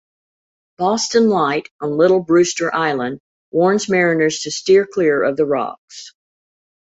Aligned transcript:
Boston 0.79 1.29
Light 1.29 1.69
on 1.79 1.95
Little 1.95 2.21
Brewster 2.23 2.73
Island 2.73 3.19
warns 3.51 3.87
mariners 3.87 4.39
to 4.39 4.49
steer 4.51 4.87
clear 4.87 5.21
of 5.23 5.37
the 5.37 5.45
rocks. 5.45 6.11